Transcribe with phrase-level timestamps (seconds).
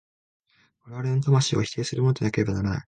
[0.85, 2.79] 我々の魂を否定するものでなければならない。